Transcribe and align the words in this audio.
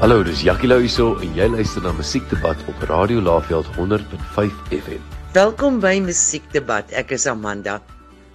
Hallo, 0.00 0.22
dis 0.24 0.40
Jackie 0.40 0.64
Lou 0.64 0.78
hierso 0.80 1.10
en 1.20 1.34
jy 1.36 1.44
luister 1.52 1.82
na 1.84 1.90
Musiekdebat 1.92 2.60
op 2.72 2.84
Radio 2.88 3.20
Laveld 3.20 3.66
100.5 3.76 4.70
FM. 4.72 5.02
Welkom 5.34 5.76
by 5.82 5.98
Musiekdebat. 6.00 6.94
Ek 6.96 7.12
is 7.12 7.26
Amanda. 7.28 7.74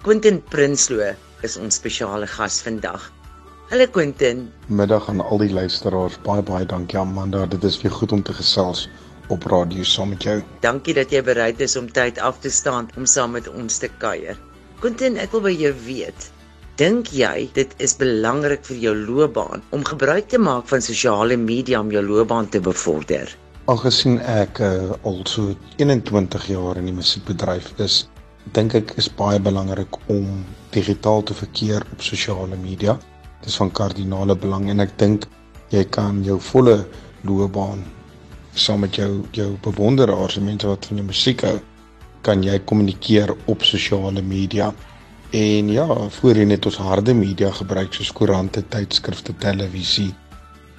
Quentin 0.06 0.38
Prinsloo 0.52 1.08
is 1.42 1.56
ons 1.58 1.80
spesiale 1.80 2.28
gas 2.30 2.60
vandag. 2.62 3.08
Hallo 3.72 3.88
Quentin. 3.90 4.44
Middag 4.70 5.08
aan 5.10 5.24
al 5.24 5.42
die 5.42 5.50
luisteraars. 5.50 6.20
Baie 6.22 6.46
baie 6.46 6.70
dankie 6.70 7.00
Amanda. 7.02 7.42
Dit 7.50 7.66
is 7.66 7.80
weer 7.82 7.98
goed 7.98 8.14
om 8.14 8.22
te 8.22 8.38
gesels 8.38 8.86
op 9.26 9.50
radio 9.50 9.82
saam 9.82 10.14
met 10.14 10.22
jou. 10.22 10.38
Dankie 10.62 10.94
dat 10.94 11.10
jy 11.10 11.24
bereid 11.26 11.66
is 11.66 11.74
om 11.74 11.90
tyd 11.90 12.22
af 12.22 12.38
te 12.46 12.54
staan 12.60 12.92
om 12.94 13.10
saam 13.10 13.34
met 13.34 13.50
ons 13.50 13.82
te 13.82 13.90
kuier. 13.98 14.38
Quentin, 14.78 15.18
ek 15.18 15.34
wil 15.34 15.42
by 15.50 15.56
jou 15.58 15.74
weet, 15.82 16.30
Dink 16.76 17.08
jy 17.16 17.46
dit 17.56 17.70
is 17.80 17.94
belangrik 17.96 18.66
vir 18.68 18.76
jou 18.76 18.90
loopbaan 18.92 19.62
om 19.72 19.84
gebruik 19.88 20.26
te 20.28 20.36
maak 20.36 20.66
van 20.68 20.82
sosiale 20.84 21.38
media 21.40 21.78
om 21.80 21.88
jou 21.88 22.02
loopbaan 22.04 22.50
te 22.52 22.60
bevorder? 22.60 23.30
Aangesien 23.72 24.18
ek 24.20 24.60
uh, 24.60 24.90
al 25.08 25.22
so 25.24 25.54
21 25.80 26.44
jaar 26.52 26.76
in 26.76 26.90
die 26.90 26.92
musiekbedryf 26.92 27.70
is, 27.80 27.94
dink 28.52 28.76
ek 28.76 28.92
is 29.00 29.08
baie 29.08 29.40
belangrik 29.40 29.96
om 30.12 30.44
digitaal 30.76 31.24
te 31.24 31.36
verkeer 31.38 31.86
op 31.96 32.04
sosiale 32.04 32.58
media. 32.60 32.98
Dit 33.40 33.48
is 33.48 33.56
van 33.56 33.72
kardinale 33.72 34.36
belang 34.36 34.68
en 34.68 34.84
ek 34.84 34.92
dink 35.00 35.24
jy 35.72 35.86
kan 35.96 36.18
jou 36.28 36.36
volle 36.50 36.82
loopbaan 37.24 37.80
saam 38.52 38.84
met 38.84 39.00
jou 39.00 39.22
jou 39.38 39.54
bewonderaars 39.64 40.36
en 40.36 40.44
mense 40.50 40.68
wat 40.68 40.90
van 40.90 41.00
jou 41.00 41.06
musiek 41.08 41.46
hou, 41.48 41.56
kan 42.20 42.44
jy 42.44 42.58
kommunikeer 42.68 43.32
op 43.48 43.64
sosiale 43.64 44.20
media. 44.20 44.68
En 45.30 45.68
ja, 45.72 45.86
voorheen 46.08 46.50
het 46.50 46.66
ons 46.66 46.76
harde 46.76 47.14
media 47.14 47.50
gebruik 47.50 47.94
soos 47.94 48.12
koerante, 48.14 48.62
tydskrifte, 48.70 49.34
televisie. 49.42 50.12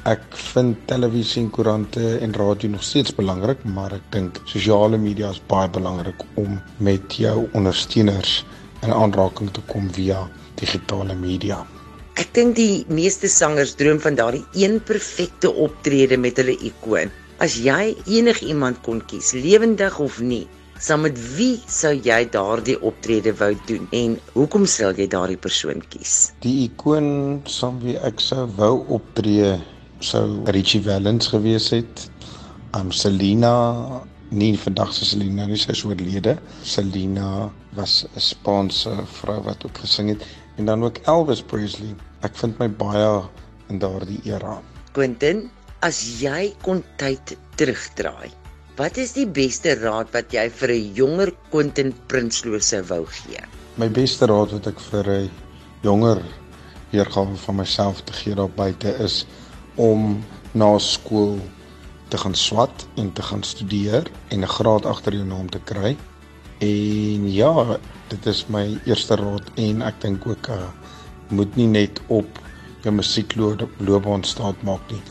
Ek 0.08 0.24
vind 0.54 0.78
televisie 0.88 1.42
en 1.42 1.50
koerante 1.52 2.04
en 2.24 2.34
radio 2.34 2.70
nog 2.70 2.84
steeds 2.84 3.12
belangrik, 3.16 3.66
maar 3.68 3.98
ek 3.98 4.06
dink 4.16 4.40
sosiale 4.48 4.98
media 4.98 5.34
is 5.36 5.42
baie 5.52 5.68
belangrik 5.68 6.24
om 6.40 6.62
met 6.80 7.18
jou 7.20 7.50
ondersteuners 7.60 8.46
in 8.88 8.94
aanraking 8.96 9.52
te 9.52 9.64
kom 9.68 9.90
via 9.92 10.22
digitale 10.56 11.16
media. 11.16 11.60
Ek 12.16 12.32
dink 12.34 12.56
die 12.56 12.86
meeste 12.88 13.28
sangers 13.28 13.76
droom 13.76 14.00
van 14.00 14.16
daardie 14.16 14.46
een 14.56 14.80
perfekte 14.80 15.52
optrede 15.52 16.18
met 16.18 16.40
hulle 16.40 16.56
ikoon. 16.72 17.12
As 17.44 17.60
jy 17.62 17.98
enigiemand 18.08 18.80
kon 18.88 19.04
kies, 19.12 19.36
lewendig 19.36 20.00
of 20.00 20.22
nie, 20.24 20.48
Saam 20.78 21.08
met 21.08 21.18
wie 21.34 21.56
sou 21.74 21.90
jy 22.06 22.20
daardie 22.30 22.76
optrede 22.86 23.32
wou 23.40 23.50
doen 23.66 23.88
en 23.98 24.12
hoekom 24.36 24.68
sal 24.70 24.94
jy 24.94 25.08
daardie 25.10 25.40
persoon 25.42 25.82
kies? 25.90 26.30
Die 26.46 26.68
ikoon 26.68 27.08
saam 27.50 27.80
wie 27.82 27.96
ek 28.06 28.22
sou 28.22 28.44
wou 28.60 28.84
optree 29.00 29.56
sou 30.06 30.22
Richie 30.54 30.84
Valens 30.86 31.32
gewees 31.34 31.72
het. 31.74 32.06
Um 32.78 32.94
Selena, 32.94 34.04
nie 34.30 34.54
vandag 34.54 34.94
se 34.94 35.10
Selena 35.10 35.50
nie, 35.50 35.58
sy 35.58 35.74
is 35.74 35.82
oorlede. 35.88 36.38
Selena 36.62 37.50
was 37.74 38.06
'n 38.14 38.22
Spaanse 38.22 38.94
vrou 39.18 39.42
wat 39.50 39.66
ook 39.66 39.82
gesing 39.82 40.14
het 40.14 40.22
en 40.58 40.70
dan 40.70 40.84
ook 40.84 41.02
Elvis 41.10 41.42
Presley. 41.42 41.96
Ek 42.22 42.38
vind 42.38 42.60
my 42.60 42.70
baie 42.70 43.24
in 43.70 43.80
daardie 43.80 44.22
era. 44.30 44.62
Quentin, 44.94 45.50
as 45.82 46.22
jy 46.22 46.54
kon 46.62 46.84
tyd 46.98 47.34
terugdraai, 47.58 48.30
Wat 48.78 48.98
is 49.02 49.16
die 49.16 49.26
beste 49.26 49.72
raad 49.80 50.12
wat 50.14 50.34
jy 50.36 50.44
vir 50.54 50.70
'n 50.70 50.90
jonger 50.94 51.32
Quentin 51.50 51.96
Prinsloo 52.10 52.60
sou 52.62 52.84
wou 52.86 53.06
gee? 53.10 53.42
My 53.82 53.88
beste 53.90 54.28
raad 54.30 54.52
wat 54.54 54.68
ek 54.70 54.80
vir 54.90 55.08
'n 55.14 55.32
jonger 55.82 56.22
weergawe 56.92 57.36
van 57.46 57.56
myself 57.56 58.04
te 58.06 58.14
gee 58.14 58.36
daar 58.36 58.54
buite 58.54 58.94
is 59.02 59.26
om 59.76 60.24
na 60.54 60.78
skool 60.78 61.40
te 62.10 62.18
gaan 62.18 62.36
swat 62.36 62.86
en 62.98 63.12
te 63.14 63.22
gaan 63.22 63.44
studeer 63.44 64.06
en 64.30 64.46
'n 64.46 64.54
graad 64.58 64.86
agter 64.86 65.14
jou 65.14 65.26
naam 65.26 65.50
te 65.50 65.60
kry. 65.66 65.98
En 66.62 67.34
ja, 67.34 67.80
dit 68.10 68.26
is 68.26 68.46
my 68.48 68.78
eerste 68.86 69.16
raad 69.16 69.46
en 69.56 69.82
ek 69.82 70.02
dink 70.02 70.28
ook 70.28 70.50
uh 70.50 70.70
moet 71.30 71.56
nie 71.56 71.68
net 71.68 72.00
op 72.08 72.30
jou 72.84 72.94
musiekloopbaan 72.94 74.24
staat 74.24 74.62
maak 74.62 74.92
nie. 74.92 75.02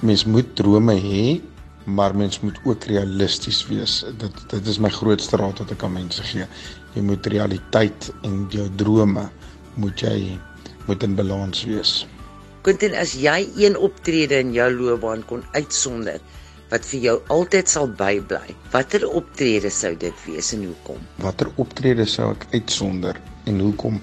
Mens 0.00 0.24
moet 0.24 0.56
drome 0.56 0.96
hê 0.96 1.49
maar 1.84 2.16
mens 2.16 2.40
moet 2.40 2.58
ook 2.64 2.84
realisties 2.84 3.66
wees. 3.66 4.04
Dit 4.18 4.44
dit 4.50 4.66
is 4.66 4.78
my 4.78 4.90
grootste 4.92 5.36
raad 5.40 5.62
wat 5.62 5.70
ek 5.74 5.82
aan 5.86 5.96
mense 5.96 6.22
gee. 6.22 6.46
Jy 6.94 7.02
moet 7.06 7.26
realiteit 7.26 8.10
en 8.26 8.46
jou 8.50 8.68
drome 8.76 9.28
moet 9.74 10.00
jy 10.00 10.38
moet 10.86 11.02
in 11.06 11.14
balans 11.14 11.64
wees. 11.64 12.06
Quentin, 12.66 12.94
as 12.94 13.14
jy 13.16 13.46
een 13.56 13.78
optrede 13.78 14.40
in 14.42 14.52
jou 14.52 14.68
loopbaan 14.74 15.22
kon 15.28 15.44
uitsonder 15.54 16.20
wat 16.70 16.84
vir 16.86 17.00
jou 17.02 17.14
altyd 17.34 17.70
sal 17.70 17.88
bybly, 17.98 18.54
watter 18.70 19.06
optrede 19.08 19.70
sou 19.74 19.94
dit 19.98 20.26
wees 20.26 20.52
en 20.54 20.68
hoekom? 20.68 21.00
Watter 21.24 21.48
optrede 21.58 22.06
sou 22.06 22.28
ek 22.34 22.46
uitsonder 22.52 23.18
en 23.50 23.58
hoekom? 23.64 23.96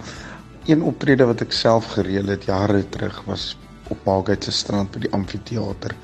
Een 0.67 0.81
optrede 0.83 1.27
wat 1.29 1.45
ek 1.45 1.55
self 1.55 1.93
gereël 1.93 2.33
het 2.33 2.49
jare 2.49 2.81
terug 2.91 3.21
was 3.29 3.53
op 3.93 4.01
Maagheid 4.03 4.43
se 4.43 4.51
strand 4.51 4.91
by 4.91 5.05
die 5.05 5.13
amfitheater 5.15 5.95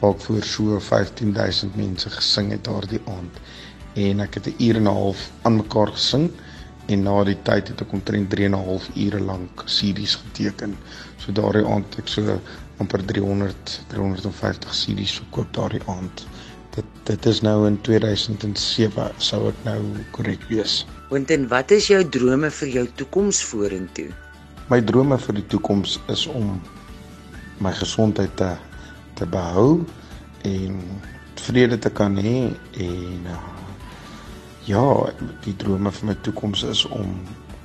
waar 0.00 0.14
ek 0.14 0.20
voor 0.26 0.42
so 0.42 0.80
15000 0.80 1.76
mense 1.76 2.10
gesing 2.10 2.50
het 2.52 2.64
daardie 2.64 3.00
aand 3.06 3.40
en 3.96 4.20
ek 4.20 4.34
het 4.34 4.46
'n 4.46 4.62
uur 4.66 4.76
en 4.76 4.88
'n 4.88 4.98
half 5.00 5.30
aan 5.42 5.56
mekaar 5.56 5.92
gesing 5.96 6.30
en 6.86 7.02
na 7.02 7.24
die 7.24 7.38
tyd 7.42 7.68
het 7.68 7.80
ek 7.82 7.92
omtrent 7.92 8.30
3 8.30 8.44
en 8.46 8.54
'n 8.54 8.66
half 8.68 8.88
ure 8.94 9.20
lank 9.20 9.62
series 9.64 10.14
geteken. 10.14 10.76
So 11.18 11.32
daardie 11.32 11.66
aand 11.66 11.98
ek 11.98 12.08
so 12.08 12.40
amper 12.78 13.04
300 13.04 13.80
350 13.88 14.74
series 14.74 15.16
verkoop 15.18 15.52
daardie 15.52 15.82
aand. 15.86 16.26
Dit 16.74 16.84
dit 17.04 17.26
is 17.26 17.40
nou 17.40 17.66
in 17.66 17.80
2007 17.80 19.10
sou 19.16 19.48
ek 19.48 19.64
nou 19.64 19.80
korrek 20.10 20.42
wees. 20.48 20.86
Quentin, 21.08 21.48
wat 21.48 21.70
is 21.70 21.86
jou 21.86 22.08
drome 22.08 22.50
vir 22.50 22.68
jou 22.68 22.86
toekoms 22.94 23.42
vorentoe? 23.42 24.08
My 24.68 24.80
drome 24.82 25.18
vir 25.18 25.34
die 25.34 25.46
toekoms 25.46 26.00
is 26.08 26.26
om 26.26 26.60
my 27.58 27.72
gesondheid 27.72 28.36
te 28.36 28.56
te 29.16 29.26
behou 29.26 29.84
en 30.46 30.80
vrede 31.46 31.78
te 31.78 31.90
kan 31.90 32.16
hê 32.20 32.38
en 32.86 33.28
uh, 33.32 33.40
ja, 34.66 34.84
die 35.44 35.54
drome 35.56 35.92
vir 35.94 36.10
my 36.10 36.16
toekoms 36.26 36.64
is 36.66 36.84
om 36.90 37.12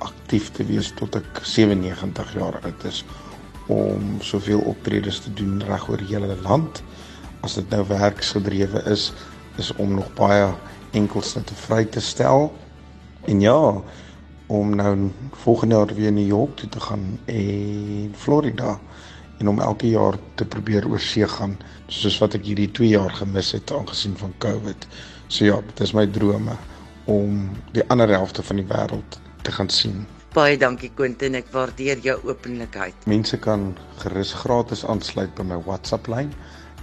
aktief 0.02 0.50
te 0.56 0.66
wees 0.66 0.92
tot 0.98 1.16
ek 1.18 1.42
97 1.46 2.34
jaar 2.38 2.58
oud 2.62 2.86
is 2.88 3.02
om 3.72 4.16
soveel 4.22 4.62
optredes 4.70 5.20
te 5.24 5.32
doen 5.38 5.60
reg 5.66 5.84
oor 5.88 6.00
die 6.02 6.10
hele 6.10 6.36
land. 6.42 6.82
As 7.46 7.54
dit 7.58 7.68
nou 7.70 7.84
werksgedrewe 7.88 8.82
is, 8.90 9.10
is 9.58 9.70
om 9.82 9.94
nog 9.98 10.10
baie 10.18 10.50
enkels 10.98 11.34
te 11.34 11.58
vry 11.66 11.84
te 11.84 12.02
stel. 12.02 12.50
En 13.30 13.40
ja, 13.40 13.58
om 14.52 14.74
nou 14.76 15.10
volgende 15.44 15.78
jaar 15.78 15.94
weer 15.94 16.10
in 16.10 16.18
New 16.18 16.26
York 16.26 16.56
toe 16.56 16.68
te 16.68 16.80
gaan 16.80 17.18
en 17.24 18.14
Florida 18.18 18.78
en 19.42 19.48
om 19.50 19.60
elke 19.60 19.90
jaar 19.90 20.16
te 20.38 20.46
probeer 20.46 20.86
oorsee 20.86 21.26
gaan 21.26 21.56
soos 21.90 22.20
wat 22.22 22.36
ek 22.38 22.46
hierdie 22.46 22.70
2 22.78 22.92
jaar 22.94 23.10
gemis 23.18 23.50
het 23.56 23.72
aangesien 23.74 24.14
van 24.20 24.34
Covid. 24.44 24.86
So 25.26 25.48
ja, 25.48 25.58
dit 25.66 25.80
is 25.82 25.92
my 25.98 26.06
drome 26.06 26.54
om 27.10 27.48
die 27.74 27.82
ander 27.90 28.12
helfte 28.14 28.44
van 28.46 28.60
die 28.62 28.68
wêreld 28.68 29.18
te 29.42 29.52
gaan 29.52 29.70
sien. 29.72 30.04
Baie 30.32 30.56
dankie 30.56 30.92
Quentin, 30.94 31.34
ek 31.36 31.50
waardeer 31.52 31.98
jou 32.06 32.14
openlikheid. 32.30 32.94
Mense 33.10 33.36
kan 33.42 33.72
gerus 34.04 34.32
gratis 34.44 34.86
aansluit 34.86 35.34
by 35.36 35.44
my 35.50 35.58
WhatsApp 35.66 36.06
lyn 36.08 36.30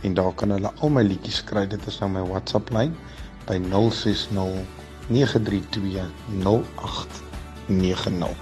en 0.04 0.20
daar 0.20 0.36
kan 0.36 0.52
hulle 0.54 0.72
al 0.84 0.94
my 0.94 1.04
liedjies 1.08 1.40
kry. 1.48 1.64
Dit 1.72 1.88
is 1.88 1.98
nou 2.04 2.12
my 2.12 2.26
WhatsApp 2.28 2.70
lyn 2.76 2.92
by 3.48 3.58
060 3.72 4.60
932 5.08 6.04
0890. 6.44 8.36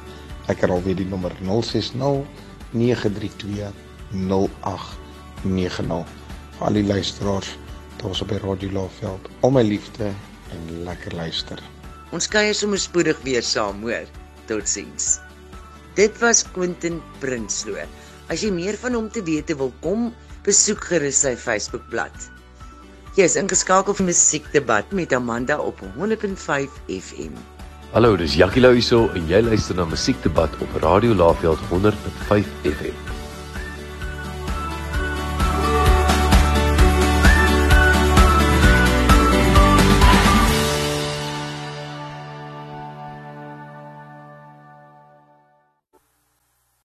Ek 0.50 0.66
herhaal 0.66 0.84
weer 0.84 0.98
die 0.98 1.08
nommer 1.08 1.38
060 1.46 2.26
932 2.74 3.86
0890 4.14 6.06
vir 6.58 6.68
al 6.68 6.74
die 6.74 6.86
luisteraars 6.88 7.58
daar's 8.02 8.22
op 8.22 8.30
by 8.32 8.40
Radio 8.44 8.70
Laveld. 8.72 9.30
Al 9.42 9.52
my 9.52 9.64
liefde 9.66 10.12
en 10.54 10.84
lekker 10.86 11.16
luister. 11.18 11.62
Ons 12.16 12.28
kuier 12.32 12.56
sommer 12.56 12.80
spoedig 12.80 13.20
weer 13.26 13.44
saam, 13.44 13.82
hoor. 13.84 14.06
Totsiens. 14.48 15.18
Dit 15.98 16.20
was 16.22 16.46
Quentin 16.54 17.02
Prinsloo. 17.20 17.84
As 18.32 18.44
jy 18.44 18.52
meer 18.54 18.78
van 18.80 18.96
hom 18.96 19.10
te 19.12 19.24
wete 19.26 19.56
wil 19.58 19.74
kom, 19.84 20.12
besoek 20.46 20.84
gerus 20.92 21.24
sy 21.26 21.36
Facebookblad. 21.36 22.16
Jy 23.18 23.26
is 23.26 23.36
ingeskakel 23.40 23.98
vir 23.98 24.06
Musiekdebat 24.12 24.92
met 24.94 25.14
Amanda 25.18 25.58
op 25.58 25.82
100.5 25.98 26.80
FM. 26.86 27.34
Hallo, 27.96 28.16
dis 28.20 28.36
Jackie 28.38 28.62
Lou 28.62 28.76
hier 28.78 29.16
en 29.16 29.30
jy 29.32 29.42
luister 29.42 29.76
na 29.76 29.88
Musiekdebat 29.90 30.54
op 30.62 30.82
Radio 30.84 31.16
Laveld 31.18 31.60
100.5 31.72 32.46
FM. 32.62 33.27